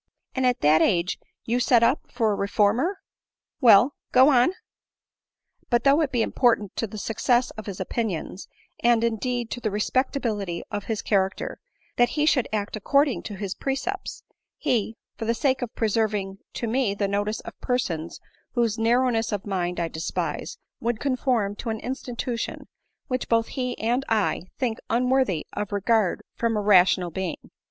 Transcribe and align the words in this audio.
"And 0.35 0.47
at 0.47 0.61
that 0.61 0.81
age 0.81 1.19
you 1.45 1.59
set 1.59 1.83
up 1.83 2.09
for 2.11 2.31
a 2.31 2.35
reformer? 2.35 3.01
Well, 3.59 3.93
go 4.11 4.29
on." 4.29 4.53
But 5.69 5.83
though 5.83 6.01
it 6.01 6.11
be 6.11 6.23
important 6.23 6.75
to 6.77 6.87
the 6.87 6.97
success 6.97 7.51
of 7.51 7.67
his 7.67 7.79
opinions, 7.79 8.47
and 8.83 9.03
indeed 9.03 9.51
to 9.51 9.59
the 9.59 9.69
respectability 9.69 10.63
of 10.71 10.85
his 10.85 11.03
charac 11.03 11.35
ter, 11.35 11.59
that 11.97 12.09
he 12.17 12.25
should 12.25 12.47
act 12.51 12.75
according 12.75 13.21
to 13.29 13.35
his 13.35 13.53
precepts, 13.53 14.23
he, 14.57 14.97
for 15.17 15.25
the 15.25 15.35
sake 15.35 15.61
of 15.61 15.75
preserving 15.75 16.39
to 16.53 16.65
me 16.67 16.95
the 16.95 17.07
notice 17.07 17.39
of 17.41 17.61
persons 17.61 18.19
whose 18.53 18.79
narrowness 18.79 19.31
of 19.31 19.45
mind 19.45 19.79
I 19.79 19.87
despise, 19.87 20.57
would 20.79 20.99
conform 20.99 21.55
to 21.57 21.69
an 21.69 21.79
in 21.79 21.93
stitution 21.93 22.63
which 23.07 23.29
both 23.29 23.49
he 23.49 23.77
and 23.77 24.03
I 24.09 24.45
think 24.57 24.79
unworthy 24.89 25.45
of 25.53 25.71
regard 25.71 26.23
from 26.37 26.57
a 26.57 26.59
rational 26.61 27.11
being. 27.11 27.51